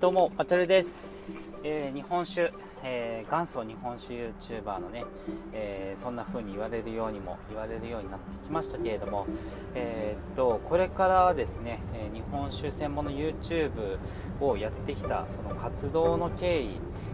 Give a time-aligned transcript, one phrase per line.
[0.00, 1.50] どうも、あちゃるです。
[1.62, 2.52] えー、日本酒、
[2.82, 5.04] えー、元祖日本酒 YouTuber のね、
[5.52, 9.26] えー、そんな風に言われるようにも言われるようになってきましたけれども、
[9.74, 13.98] えー、っとこれからですね、え日本酒専門の YouTube
[14.40, 16.70] をやってきたその活動の経緯、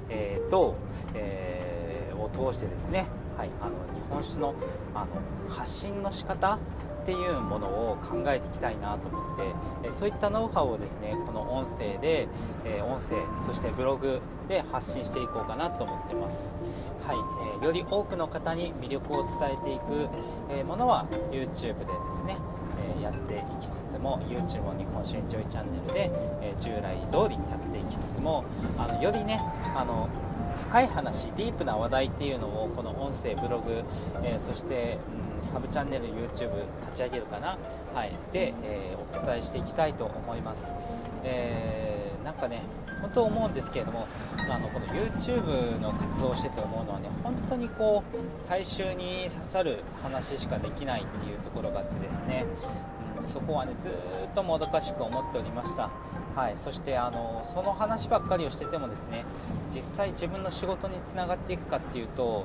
[0.09, 0.75] えと、
[1.15, 3.07] えを通してですね、
[3.37, 4.55] はい、あの日本酒の
[4.95, 5.07] あの
[5.49, 6.59] 発信の仕方
[7.11, 9.43] っていうものを考えていきたいなと思って、
[9.89, 12.29] えそういったノウハウをですねこの音声で、
[12.65, 16.57] え音声そしてブログで発信していこうかなと思ってます、
[17.05, 17.17] はい
[17.63, 20.09] えより多くの方に魅力を伝えていく、
[20.51, 21.73] えものは YouTube でで
[22.15, 22.37] すね
[23.01, 26.11] えやっていきつつも YouTube も日本酒エンジョイチャンネルで、
[26.43, 28.45] え従来通りやっていきつつも
[28.79, 29.43] あのよりね
[29.75, 30.09] あの
[30.57, 33.83] 深い話ディープな話題っていうのをこの音声ブログ、
[34.23, 34.99] え、そして、
[35.30, 37.59] うん、サブチャンネル YouTube 立ち上げるかな、
[37.95, 40.75] はい、で、えー、お伝えしていきたいと思います、
[41.25, 42.63] えー、なんかね
[43.01, 44.07] 本当思うんですけれども
[44.51, 52.45] あのこの YouTube の活動をしてて思うのはね本当にこう大衆に刺さる話しかできないっていうところがあってですね、
[53.21, 53.93] うん、そこはねずっ
[54.35, 55.91] ともどかしく思っておりました。
[56.37, 59.25] はい、そしてあのその話ばっかりをしててもですね
[59.75, 62.45] 実際自分の仕事につながっていくかっていうと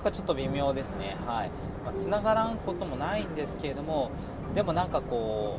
[0.00, 1.50] かちょっと微妙ですね、はい。
[1.84, 4.10] まあ、つながらんこともないんですけれども
[4.54, 5.58] でもなんかこ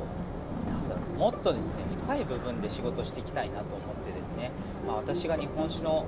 [0.67, 1.75] うなんだろうもっとですね
[2.05, 4.51] 深い部分で仕事していきたいなと思ってですね、
[4.85, 6.05] まあ、私が日本酒の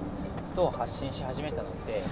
[0.56, 2.04] ことを発信し始めたので、えー、日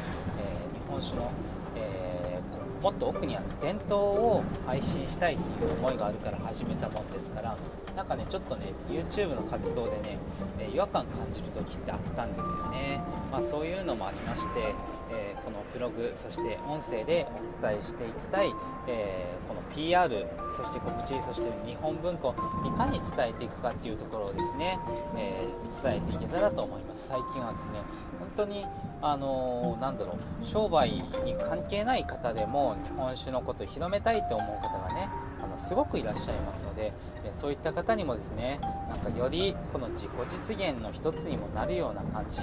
[0.89, 1.31] 本酒の
[1.75, 2.39] え
[2.81, 7.55] もっと奥にある伝統を配信したいっていう思いがあるから始めたもんですから
[7.95, 10.17] なんかねちょっとね YouTube の活動でね、
[10.59, 12.99] え違和感感じる時ってあったんですよね、
[13.31, 14.73] まあ、そういうのもありまして、
[15.11, 18.53] えー、このブログそして音声でお伝えしていきたい、
[18.87, 20.09] えー、この PR
[20.55, 22.33] そして告知そして日本文庫
[22.65, 24.79] いかに伝えていくかっていうところをですね、
[25.17, 27.07] えー、伝えていけたらと思います。
[27.07, 27.71] 最近はですね
[28.19, 28.65] 本当に
[29.01, 35.09] あのなんだろう商売に関係ない方でも日本酒のことを広めたいと思う方がね
[35.41, 36.93] あのすごくいらっしゃいますので
[37.31, 38.59] そういった方にもですね
[38.89, 42.41] なんかよりこの自己実現の一つにもなるような感じ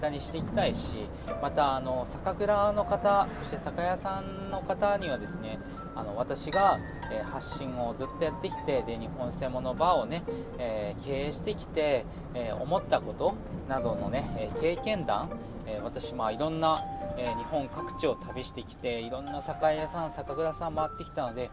[0.00, 1.06] タにしていきたいし
[1.42, 5.58] またあの酒蔵の方そして酒屋さんの方にはですね
[5.94, 6.78] あの私が、
[7.12, 10.22] え発信をずっとやってきてで日本製物バーをね、
[10.56, 13.34] えー、経営してきて、えー、思ったこと
[13.68, 15.28] などのね、え経験談
[15.66, 16.82] え私、まあ、いろんな、
[17.18, 21.50] え日本各地を旅してきていろんな酒屋さん酒蔵さん回ってきたので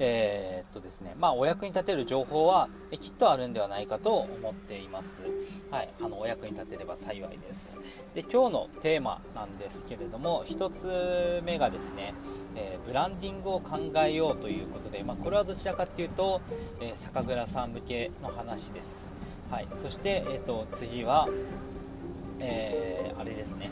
[0.00, 5.24] えー、っとですね、まあ、お役に立てる情報はえきっとあるんではないかと思っています。
[5.70, 7.78] はい、あのお役に立てれば幸いです。
[8.14, 12.14] で、今日のテーマなんですけれども、1つ目がですね、
[12.54, 16.40] えー、ブランディングを考えようということで、まあ、これはどちらかというと、
[16.80, 19.14] えー、酒蔵さん向けの話です。
[19.50, 21.28] はい、そして、えー、と次は、
[22.40, 23.70] えー、あれですね、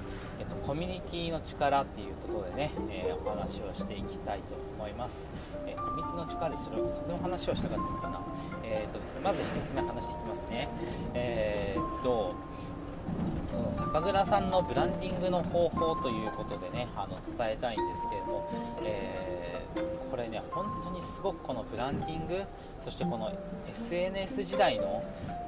[0.67, 4.45] コミュニティの力っていうところでね、えー、お話をしていきたいと
[4.77, 5.31] 思います、
[5.65, 8.21] えー、コミュニティの力でそれその話をしたかったのかな、
[8.65, 10.69] えーとですね、まず1つ目話していきますね。
[11.15, 12.35] えー、っと
[13.53, 18.51] その酒蔵さんのブランディングの方法ということでねあの伝えたいんですけれども、
[18.85, 22.43] えー、これね本当にすごくこのブランディング
[22.85, 23.33] そしてこの
[23.71, 25.05] SNS 時代の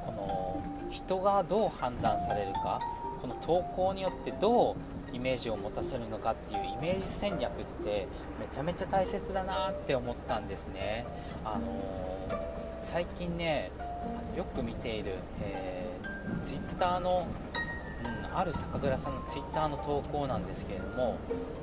[0.07, 2.81] この人がどう判断されるか
[3.21, 4.77] この投稿によってどう
[5.15, 8.07] イメージを持たせるのかっていうイメージ戦略って
[8.39, 11.07] めちゃめちゃ大切だなって思ったんですね。
[11.45, 12.37] あのー、
[12.81, 13.71] 最近ね
[14.37, 17.27] よく見ている、えー、ツイッターの、
[18.31, 21.17] うん、ある酒蔵さんのツイッターの投稿なんですけれども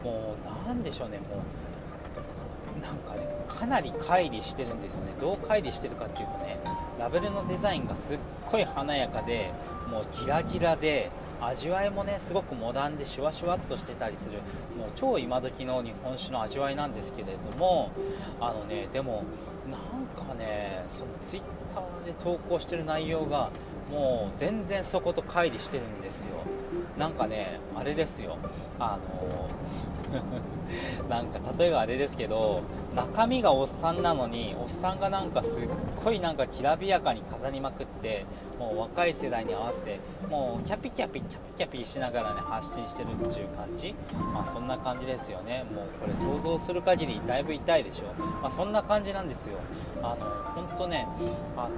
[0.04, 0.36] も
[0.66, 6.60] う何でしょうねもうなんかねかなり乖離してるんですよねどう乖離してるかっていうとね
[7.00, 8.18] ラベルのデザインがすっ
[8.52, 9.52] ごい華やかで
[9.90, 11.12] もうギラギラで
[11.48, 14.38] 味わいもねすごくモダンでシュワシュワっとしてたりする
[14.78, 17.92] もう超今時の日本酒の味わいなんですけれども
[18.40, 19.24] あのねでも
[19.70, 21.44] なんかねそのツイッ
[21.74, 23.50] ターで投稿してる内容が
[23.92, 26.32] もう全然そこと乖離してるんですよ。
[26.98, 28.38] なんかねあれですよ。
[28.80, 29.48] あの
[31.10, 32.62] なんか例えばあれですけど
[32.96, 35.70] 中身がおっさんなのにおっさんがなんかすっ
[36.04, 38.26] ごいなんかきらびやかに飾りまくって
[38.58, 40.00] もう若い世代に合わせて
[40.30, 43.96] もうキャピキャピキャピキャピしながらね発信してるっていう感じ。
[44.34, 45.66] まあそんな感じですよね。
[45.74, 48.06] もうこれ想像する限りだいぶ痛いでしょ
[48.42, 49.58] まあそんな感じなんですよ。
[50.02, 50.16] あの
[50.54, 51.08] 本当ね
[51.58, 51.70] あの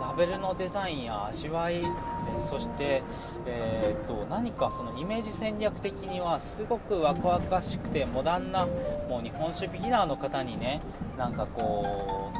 [0.00, 3.02] ラベルのデザインや味わい、えそして、
[3.46, 8.66] えー、っと何かそのイメージ戦略的にはすごく若々しくてモダンな
[9.08, 10.82] もう日本酒ビギナーの方にね
[11.16, 12.30] なんかこ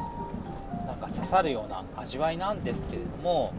[0.83, 3.53] うなんか刺さるような味わいなんですけれども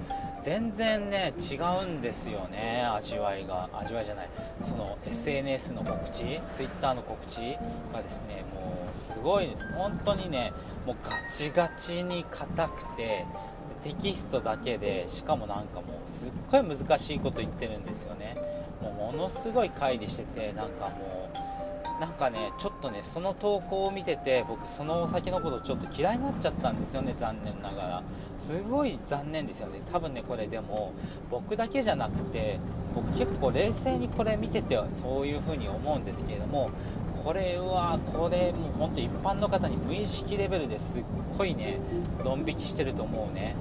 [0.44, 3.68] 全然ね違うんですよね味わいが。
[3.74, 4.28] 味わいじゃない。
[4.62, 7.58] その SNS の告知 Twitter の告知
[7.92, 9.66] がですねもうすごいです。
[9.74, 10.52] 本当にね
[10.86, 13.26] もうガチガチに硬くて
[13.82, 18.36] テキストだけでしかもなんかもうすっごい難しいこと言ってるんですよね。
[18.80, 21.59] もうものすごい乖離しててなんかもう
[22.00, 28.02] なんかねちょっとねその投稿を見てて僕そのお酒のことちょっと嫌いになっちゃったんですよね残念ながら。
[28.38, 29.82] すごい残念ですよね。
[29.92, 30.94] 多分ねこれでも
[31.30, 32.58] 僕だけじゃなくて
[32.94, 36.70] 僕結構冷静にこれ見ててそういう風に思うんですけれども
[37.22, 41.04] これはこれもう本当一般の方に無意識レベルですっ
[41.36, 41.78] ごいね
[42.24, 43.54] ドン引きしてると思うね。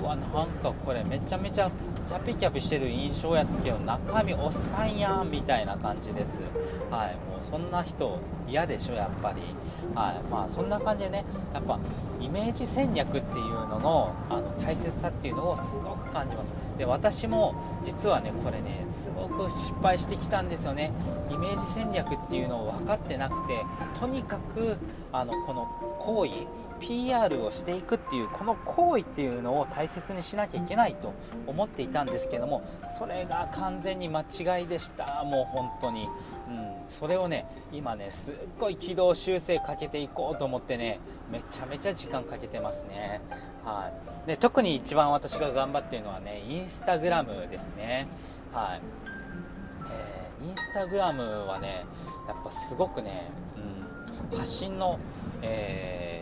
[0.00, 1.70] うわなんかこれめちゃめちゃ
[2.08, 6.40] キャピキャピしてる印象やったけど中身おっさんやんみたいな感じです。
[6.92, 9.40] はいもうそんな人嫌でしょやっぱり。
[9.94, 11.78] はいまあそんな感じでねやっぱ
[12.20, 16.54] イメージ戦略っていうののあの大切さっていうのをすごく感じます。
[16.78, 17.54] で私も
[17.84, 20.92] 実はねこれねすごく失敗してきたんですよね。
[21.30, 23.64] イメージ戦略っていうのを分かってなくて
[23.98, 24.76] とにかく
[25.12, 25.66] あのこの
[26.00, 26.32] 行為
[26.82, 31.12] PR をしていくっていうこの行為っていうのを大切にしなきゃいけないと
[31.46, 32.62] 思っていたんですけども
[32.98, 35.22] それが完全に間違いでした。
[35.24, 36.08] もう本当に、
[36.88, 40.98] それをね今ねすっごい軌道修正かけていこうと思ってね
[41.30, 43.20] めちゃめちゃ時間かけてますね。
[43.64, 43.90] は
[44.24, 44.28] い。
[44.28, 48.06] で特に一番私が頑張っているのはねインスタグラムですね。
[48.52, 48.80] はい、
[49.90, 51.86] えー、インスタグラムはね
[52.28, 53.30] やっぱすごくね、
[54.32, 54.98] うん、発信の、
[55.42, 56.12] えー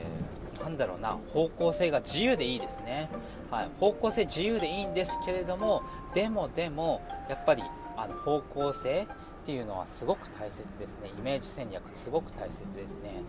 [0.61, 3.09] なんだろうな方向性が自由でいいですね、
[3.51, 5.83] はい、方向性自由でいいんですけれども
[6.15, 7.63] でもでもやっぱり
[7.97, 9.07] あの方向性
[9.43, 11.11] っていうのはすごく大切ですね。
[11.19, 13.23] イメージ戦略すごく大切ですね、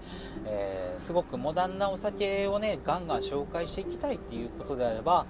[0.46, 5.25] えー、すごくモダンなお酒をねガンガン紹介していきたいっていうことであれば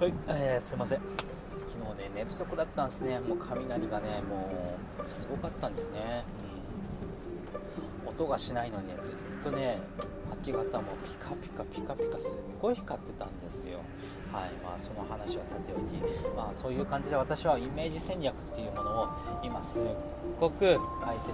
[0.00, 1.00] はい、えー、すいません。
[1.00, 3.20] 昨日ね寝不足だったんですね。
[3.20, 6.24] もう雷がねもうすごかったんですね、
[8.06, 9.78] 音がしないのにねずっとね
[10.30, 13.78] 明け方もピカピカピカピカすっごい光ってたんですよ。
[14.32, 19.08] はいまあその話はさておきまあそういう感じで私はイメージ戦略っていうものを
[19.42, 19.84] 今すっ
[20.40, 21.30] ごく大切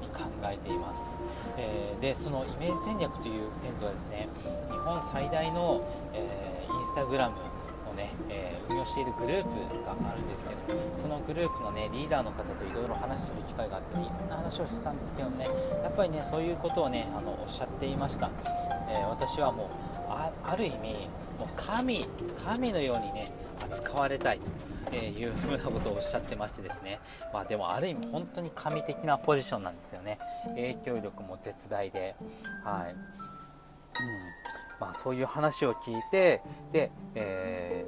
[0.00, 1.20] に考えています、
[1.56, 4.28] えー、でそのイメージ戦略という点ではですね
[4.70, 7.36] 日本最大の、えー、インスタグラム
[7.96, 9.48] ね、えー、運用しているグループ
[9.84, 10.56] があるんですけど
[10.96, 15.48] そのグループの、ね、リーダーの方といろいろ話する機会があったりいろんな話をしてたんですけどね
[15.82, 18.30] やっぱりねそういうことをねあのおっしゃっていました、
[18.88, 19.68] えー、私はもう
[20.44, 21.08] ある意味
[21.38, 22.06] もう神
[22.44, 23.24] 神のようにね
[23.60, 24.66] 扱われたいと。
[24.92, 27.00] えいうふうなことをおっしゃってましてですね、
[27.32, 30.18] まあ、でもある意味本当に神的なポジションなんですよね。
[30.54, 32.14] 影響力も絶大で、
[32.64, 32.92] はい。
[32.92, 34.45] うん、
[34.80, 36.42] まあ、そういう話を聞いて
[36.72, 37.84] で、え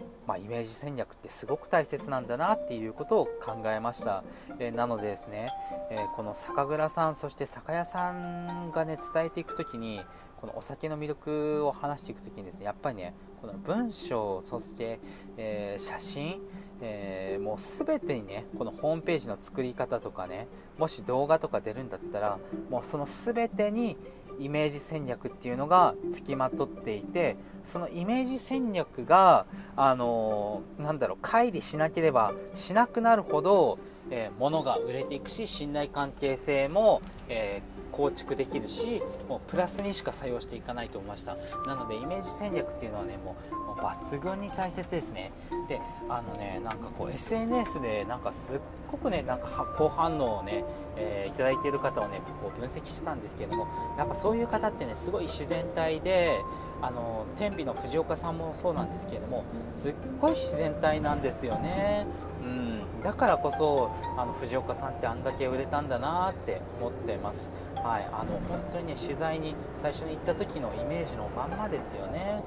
[0.00, 4.24] ー、まあ、イメージ戦略ってすごく大切なんだなっていうことを考えました、
[4.58, 5.50] えー、なのでですね、
[5.90, 10.00] えー、この酒蔵さんそして酒屋さんがね伝えていく時に
[10.40, 14.98] このお酒の魅力を話していく時にですねやっぱりねこの文章そして、
[15.36, 16.40] え写真
[16.80, 22.38] えー、もう全てにねこのホームページの作り方とかねもし動画とか出るんだったら
[22.68, 23.96] もうその全てに
[24.38, 33.78] イメージ戦略っていうのがつきまとっていてそのイメージ戦略があの、なんだろう乖離しなければしなくなるほど、
[34.10, 41.36] えー、物が売れていくし信頼関係性も、えー、構築できるしもうプラスにしか作用していかないと思いました。
[41.66, 45.32] なのでイメージ戦略っていうのはねもう抜群に大切ですね。
[45.68, 48.58] であのねなんかこう SNS でなんかすっ
[48.94, 50.64] ごくねなんか好反応をね、
[50.96, 53.66] えー、いただいている方をねこう分析してたんですけれども
[53.98, 56.40] やっぱそういう方ってねすごい自然体で
[56.80, 62.06] あの天秤の藤岡さんもそうなんですけれどもすっごい自然体なんですよね。
[62.44, 63.02] うん。
[63.02, 67.50] だからこそあの藤岡さんってあんだけ売れたんだなって思ってます。
[67.76, 72.42] はい、あの本当にね取材に最初に行った時のイメージのまんまですよね、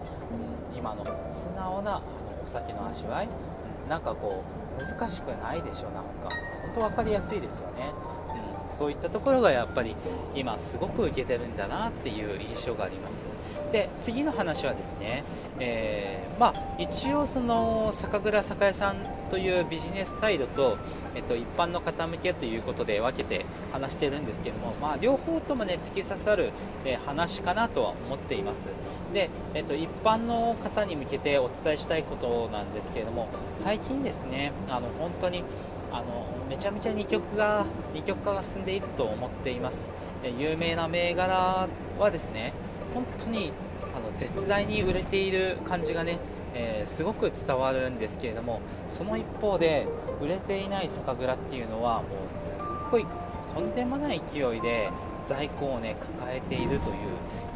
[0.72, 2.02] うん、今の素直な
[2.44, 3.30] お酒の味わい、
[3.88, 6.36] なんかこう難しくないでしょなんか。
[6.64, 7.92] 本当分かりやすいですよね。
[8.70, 8.76] うん。
[8.76, 9.96] そういったところがやっぱり
[10.36, 13.26] 今すごく受けてるんだなっていう印象があります。
[13.72, 15.24] で次の話はですね、
[15.60, 16.07] えー、
[16.40, 18.98] まあ、一応その酒蔵酒屋さん
[19.32, 20.78] というビジネスサイドと、
[21.16, 26.52] えっと、一般の方向けということで分けて話してるんですけども、まあ、両方ともね突き刺さる、
[26.86, 28.70] え話かなとは思っています。
[29.14, 35.44] で、えっと、一般の方に向けてお伝えしたいことなんですけれども最近ですねあの本当に
[35.92, 39.90] あのめちゃめちゃ二極が二極化が進んでいると思っています、
[40.24, 41.68] え有名な銘柄
[41.98, 42.54] はですね
[42.94, 43.52] 本当に
[44.18, 46.18] 絶大に売れている感じがね、
[46.54, 49.88] えー、すごく伝わるんですけれどもその一方で
[50.22, 52.54] 売れていない酒蔵っていうのはもうすっ
[52.92, 53.06] ごい
[53.54, 54.90] とんでもない勢いで
[55.26, 56.96] 在庫をね抱えているという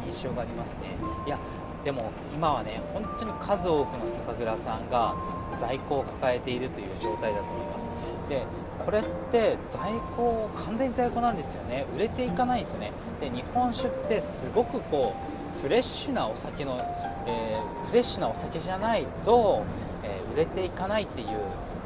[0.06, 0.84] 印象がありますね。
[1.26, 1.38] いや
[1.84, 5.16] でも今はね本当に数多くの酒蔵さんが
[5.58, 7.90] 在庫を抱えているという状態だと思います。
[8.30, 8.44] で
[8.86, 11.86] これって在庫完全に在庫なんですよね。
[11.96, 12.92] 売れていかないんですよね。
[13.20, 15.31] で日本酒ってすごくこう
[15.62, 16.80] フレッシュなお酒の、
[17.28, 19.64] えー、フレッシュなお酒じゃないと、
[20.04, 21.28] えー、売れていかないっていう、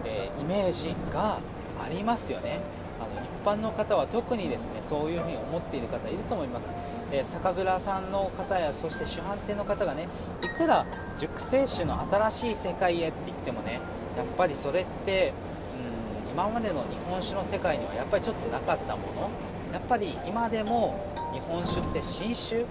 [0.06, 1.40] えー、イメージが
[1.84, 2.62] ありますよね。
[2.98, 6.74] あの一般の方は特にですねそういうふうに思っている方いると思います、
[7.12, 10.08] え、酒蔵さんの方やそして主販店の方がね
[10.42, 10.86] いくら
[11.18, 13.82] 熟成酒の新しい世界へって言ってもね
[14.16, 15.34] やっぱりそれって
[16.28, 19.30] うん今までの日本酒の世界にはやっぱりちょっとなかったもの。
[19.74, 20.98] やっぱり今でも
[21.34, 22.66] 日本酒って新酒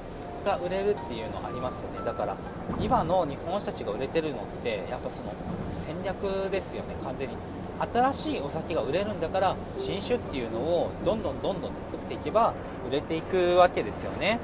[0.44, 2.04] が売れるっていうのありますよね。
[2.04, 2.36] だから
[2.80, 5.32] 今の日本酒たちが売れてるのってやっぱその
[5.64, 6.94] 戦略ですよね。
[7.02, 7.36] 完全に。
[7.80, 12.54] 新しいお酒が売れるんだから新酒っていうのをどんどんどんどん作っていけば
[12.88, 14.38] 売れていくわけですよね、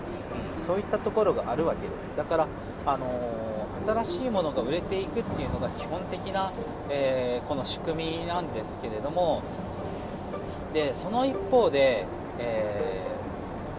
[0.56, 2.12] うん、そういったところがあるわけです。
[2.16, 2.48] だから、
[2.86, 6.52] あのー、新しいものが売れていくっていうのが基本的な、
[6.88, 9.42] えー、この仕組みなんですけれども
[10.74, 12.06] でその一方で、
[12.38, 13.06] え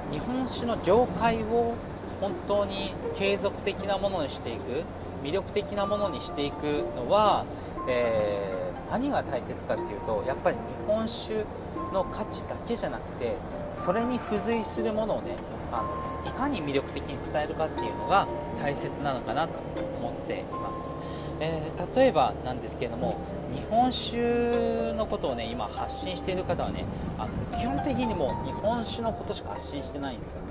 [0.10, 1.74] ー、日本酒の業界を
[2.22, 4.84] 本当に継続的なものにしていく
[5.24, 7.46] 魅力的なものにしていくのは、
[7.90, 8.62] えー
[8.92, 11.46] 何が大切かっていうとやっぱり日本酒
[11.94, 13.38] の価値だけじゃなくて
[13.78, 15.38] それに付随するものをね
[15.72, 18.28] あのいかに魅力的に伝えるかっていうのが
[18.62, 19.60] 大切なのかなと
[19.98, 20.94] 思っています、
[21.40, 23.18] えー、例えばなんですけれども
[23.56, 26.84] 日本酒のことをね今発信している方はね
[27.18, 30.48] あの基本的にもう日本酒のことしか発信してないんですよね。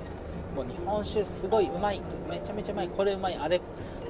[0.55, 3.61] もう日本酒すごいうまいめちゃめちゃうまいこれうまいあれ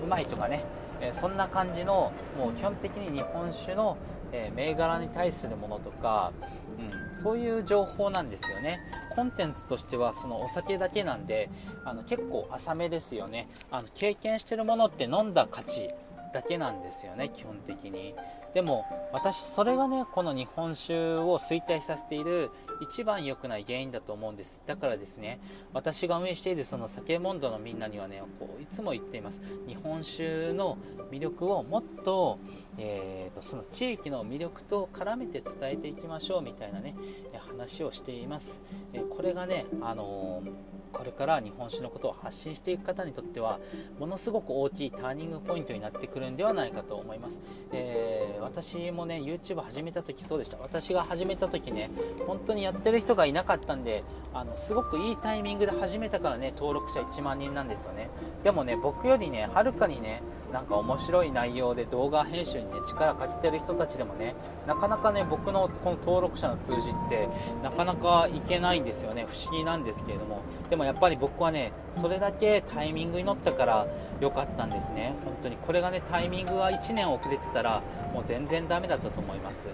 [0.04, 0.64] うまいとかね
[1.02, 3.98] えそんな感じのもう基本的に日本酒の、
[4.32, 6.32] え銘柄に対するものとか、
[6.80, 8.80] うん、そういう情報なんですよね。
[9.14, 11.50] コンテンツとしてはそのお酒だけなんで
[11.84, 13.50] あの結構浅めですよね。
[13.72, 15.90] あの経験してるものって飲んだ価値
[16.34, 18.16] だけなんですよね基本的に。
[18.54, 22.50] でも私それがねこの日本酒を衰退させている
[22.82, 24.62] 一番良くない原因だと思うんです。
[24.66, 25.40] だからですね
[25.74, 29.42] 私が運営しているその酒モンドのみんなにはねこういつも言っています。
[29.68, 30.78] 日本酒の
[31.12, 32.40] 魅力をもっと,、
[32.78, 36.96] えーと、その地域の魅力と絡めて伝えていきましょうみたいなね
[37.34, 38.62] 話をしています、
[38.94, 43.60] えこれがねあのーこれから日本酒のことを発信していく方にとっては
[44.00, 47.42] ものすごく大きいターニングポイントになってくるんではないかと思います、
[47.72, 50.58] えー、私もね YouTube 始めた時そうでした。
[50.58, 51.90] 私が始めた時ね
[52.28, 58.10] 本当にやってる人がいなかったんであのすごくいいタイミングで始めたからね登録者1万人なんですよね。
[58.44, 60.22] でもね僕よりねはるかにね
[60.52, 64.36] なんか面白い内容で動画編集にね力かけてる人たちでもね
[64.68, 67.28] なかなかね僕のこの登録者の数字って
[67.64, 69.26] なかなかいけないんですよね。
[69.30, 70.42] 不思議なんですけれども。
[70.70, 73.88] でもやっぱり僕はねそれだけタイミングに乗ったから
[74.20, 75.14] 良かったんですね。
[75.24, 75.58] 本当に。
[75.58, 77.82] これがねタイミングが1年遅れてたら
[78.14, 79.70] もう全然ダメだったと思います。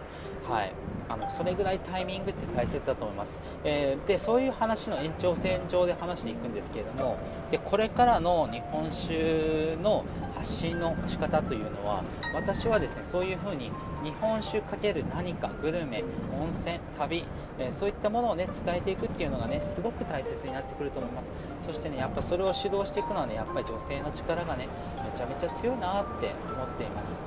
[0.48, 0.72] はい。
[1.10, 7.18] あのそれぐらいタイミングって大切だと思います、えー、でそういう話の延長線上で話していくんですけれども
[7.50, 10.04] でこれからの日本酒の
[10.38, 12.04] 発信の仕方というのは
[12.34, 13.72] 私はですねそういうふうに
[14.04, 16.04] 日本酒かける何かグルメ
[16.40, 17.26] 温泉旅、
[17.58, 21.32] えー、そういったものをね伝えていくっていうのがねすごく大切になってくると思います。
[21.60, 24.68] そしてねやっぱそれを主導していくのはねやっぱり女性の力がね
[25.04, 27.20] めちゃめちゃ強いなって思っています、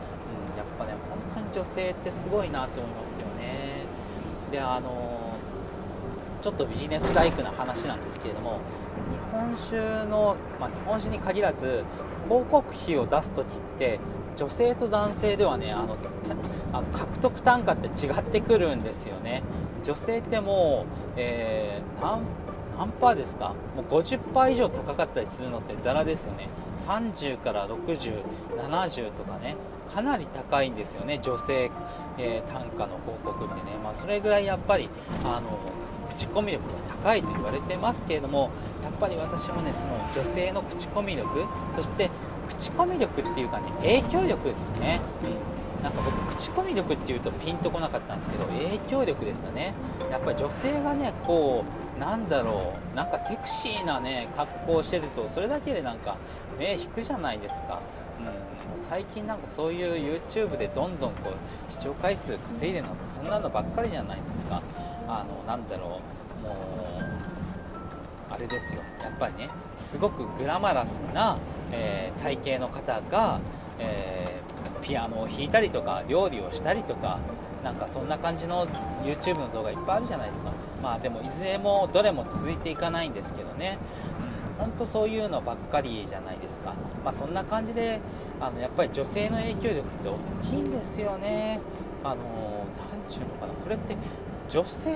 [0.52, 3.84] うん、やっぱね本当に女性ってすごいなって思いますよね。
[4.52, 5.29] であの
[6.42, 8.61] ちょっとビジネスライクな話なんですけれども
[9.12, 9.76] 日本酒
[10.09, 11.85] の、まあ、日本酒に限らず
[12.25, 14.00] 広告費を出す時って
[14.37, 15.97] 女性と男性ではねあの
[16.73, 19.42] あの獲得単価って違ってくるんですよね。
[19.85, 22.23] 女性ってもう、えー、何
[22.78, 23.54] 何パーですか？
[23.76, 26.49] もう50%以上高かったりするのってザラですよね。
[26.87, 29.56] 30から6070とかね。
[29.92, 31.68] かなり高いんですよね女性、
[32.20, 34.88] えー、単価の広告ってね、まあ、それぐらいやっぱり
[35.24, 35.58] あの
[36.10, 38.50] 口コミ力が高いと言われてますけれども
[38.82, 42.10] やっぱり私もねその女性の口コミ力そして
[42.48, 45.00] 口コミ力っていうかね影響力ですね、
[45.78, 49.72] うん、なんか僕口コミ力っていうとピンとこなかったんですけど影響力ですよね。
[50.10, 51.64] やっぱり女性がねこ
[51.96, 56.16] うなんだろうなんかセクシーなね格好をしてるとそれだけでなんか
[56.58, 57.80] 目引くじゃないですか、
[58.76, 64.62] う最近なんかそういう YouTube でどんどんこう視聴回数稼いでるのってそんなのばっかりじゃないですか。
[65.08, 66.00] あのなんだろ
[66.42, 68.82] うもうあれですよ。
[69.02, 71.38] やっぱりねすごくグラマラスな、
[71.72, 73.40] えー、体型の方が、
[73.78, 77.18] えー、ピアノを弾いたりとか料理をしたりとか
[77.64, 78.66] なんかそんな感じの
[79.04, 80.50] YouTube の動画いっぱいあるじゃないですか。
[80.82, 83.78] まあでもいずれもどれも続いていかないんですけどね、
[84.70, 86.74] ん、とそういうのばっかりじゃないですか、
[87.04, 88.00] まあ、そんな感じで
[88.40, 91.60] あのやっぱり女性の影響力って大きいんですよね。
[92.02, 93.52] あのなんちゅうのかな。
[93.52, 93.96] これって
[94.48, 94.90] 女性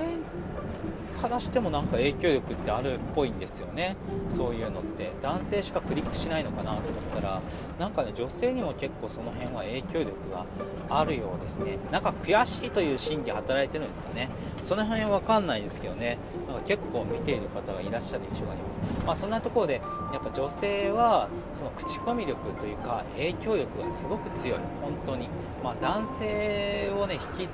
[1.24, 3.96] からしてもなんか影響力ってあるっぽいんですよね。
[4.28, 5.10] そういうのって。
[5.22, 7.40] 男性しかクリックしないのかなと思ったら
[7.78, 10.44] なんかね女性にも結構その辺は影響力が
[10.90, 11.78] あるようですね。
[11.90, 14.28] なんか悔しいという心理働いてるんですかね。
[14.60, 16.18] その辺わかんないですけどね。
[16.46, 18.80] なんか結構見ている方がいらっしゃる印象があります。
[19.06, 19.80] まあそんなところで
[20.12, 24.58] やっぱ女性はその口コミ力というか影響力がすごく強い。
[24.82, 25.28] 本当に。
[25.62, 27.48] まあ、男性をね引き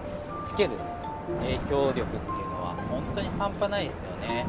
[0.48, 0.70] つける
[1.42, 2.39] 影響力っていう
[3.14, 4.46] 当に半端ないですよね。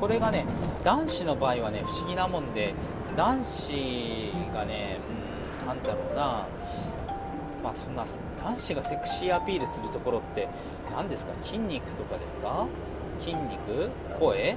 [0.00, 0.46] これがね
[0.82, 2.74] 男子の場合はね不思議なもんで
[3.16, 4.98] 男子がね
[5.62, 6.46] うんなんだろうな。
[7.62, 8.04] まあそんな
[8.42, 10.48] 男子がセクシーアピールするところって
[10.90, 11.32] 何ですか？
[11.42, 12.66] 筋肉とかですか？
[13.18, 13.90] 筋肉？
[14.18, 14.52] 声？
[14.52, 14.56] うん。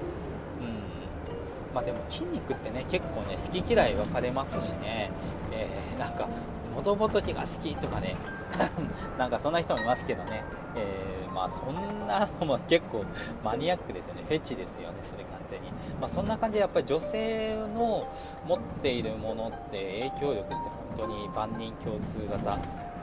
[1.75, 5.11] まあでも筋肉ってね結構ね好き嫌い分かれますしね、
[5.51, 6.29] えー、なんか
[6.75, 8.15] 喉仏が好きとかね。
[9.17, 10.43] なんかそんな人もいますけどね、
[10.75, 13.03] えー、まあそんなのも結構
[13.43, 14.23] マニアックですよね。
[14.27, 18.07] フェチですよねそれ完全に、まあ、そんな感じでやっぱり女性の
[18.47, 22.57] 持っているものって影響力って本当に万人共通型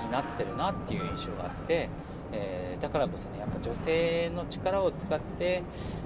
[0.05, 1.89] になってるなっていう印象があって
[2.33, 5.63] えー、だからこそねやっぱ女性の力を使って、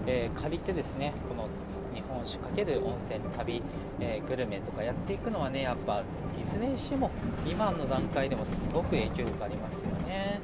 [0.07, 1.49] えー、借りてですねこの
[1.95, 3.63] 日本酒×温泉旅、
[4.01, 6.03] えー、グルメとかやっていくのはねやっぱ
[6.41, 7.11] いずれにしても
[7.47, 10.41] 今の段階でもすごく影響力ありますよね。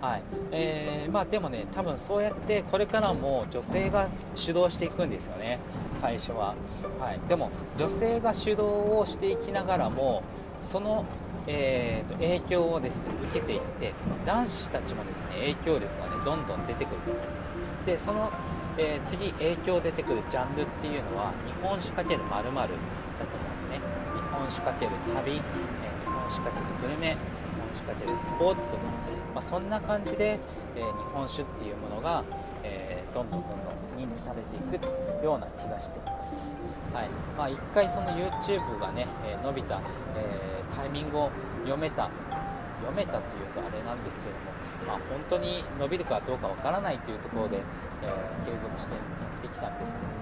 [0.00, 5.58] はいえー、まあ、でもね、多分そうやってこれからも女性が主導していくんですよね、
[5.94, 6.54] 最初は。
[7.00, 10.22] はい、でも女性が主導をしていきながらも
[10.60, 11.06] その、
[11.46, 13.94] えーと、影響をです、ね、受けていって
[14.26, 17.36] 男子たちもですね影響力が、ね、どんどん出てくるんです、
[17.86, 18.30] でその
[18.76, 23.80] え、次影響出てくるジャンルっていうのは日本酒×〇〇だと思いますね。
[24.14, 25.40] 日本酒×旅、え、日
[26.10, 28.82] 本酒×グルメ日本酒×スポーツとか、
[29.34, 30.38] まあ、そんな感じで、
[30.76, 32.24] え、日本酒っていうものが、
[32.64, 36.56] えどんどんどんどん認知されていくような気がしています、
[36.92, 37.08] はい。
[37.38, 39.80] まあ、回その YouTube がね、え伸びた、
[40.16, 41.30] えタイミングを
[41.62, 42.10] 読めた
[42.84, 49.00] 読めたというとあれなんですけどもまあ、本当に伸びるかどうかわからないというところで、えー、継続してや
[49.38, 50.12] ってきたんですけども、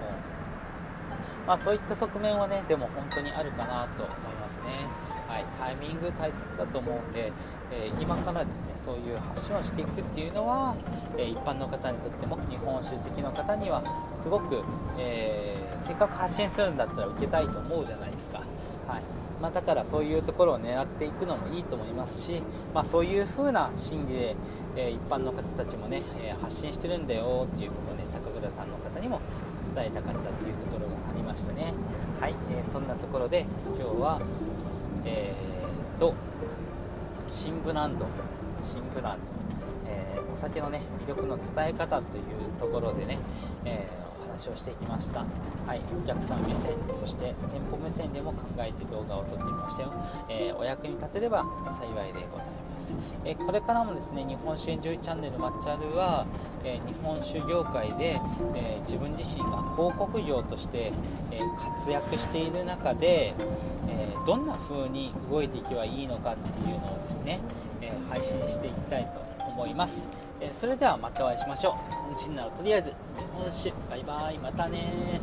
[1.45, 4.87] まあ、そういった側面はねでも本当にあるかなと思いますね。
[5.27, 7.31] はい、タイミング大切だと思うんで、
[7.71, 10.75] えー、今からですねそういう発信をしていくっていうのは、
[11.17, 13.81] えー、一般の方にとっても日本酒好きの方には
[14.13, 14.63] すごく、
[14.99, 18.43] え、せっかく発信するんだったら受けたいと思うじゃないですか。
[18.87, 19.01] はい。
[19.41, 22.41] まあ、だからそういうところを狙っていくのもいいと思いますし、
[22.73, 24.35] まあ、そういう風な心理で、
[24.77, 29.19] えー、一般の方たちもね、えー、発信してるんだよっていうことをね坂倉さんの方にも
[29.75, 31.73] 伝えたかったっていうところがありましたね。
[32.21, 33.45] はい、えー、そんなところで
[33.77, 34.21] 今日は
[35.05, 36.13] えー、と
[37.27, 38.05] 新ブランド
[38.63, 39.25] 新ブランド、
[39.89, 42.23] えお酒のね魅力の伝え方という
[42.59, 43.19] ところでね、
[43.65, 44.02] えー
[44.33, 45.23] 話をしてきました、
[45.67, 49.93] はい、お客さん目線そして店舗目線でも考えて動画を撮ってみましたよ、
[50.27, 56.25] えー、お役に立てれば幸いでございます、えー、これからもですね日本酒エンジョイチャンネル抹茶ルは、
[56.63, 58.19] えー、日本酒業界で、
[58.55, 60.91] え自分自身が広告業として、
[61.31, 61.39] え
[61.77, 63.33] 活躍している中で、
[63.87, 67.39] えどんな風に動いていけばいいのかっていうのをですね、
[67.81, 70.09] え配信していきたいと思います、
[70.51, 71.73] それではまたお会いしましょう。
[71.91, 72.95] 本日ならとりあえず日
[73.35, 73.73] 本酒。
[73.89, 74.37] バイバイ。
[74.39, 75.21] またね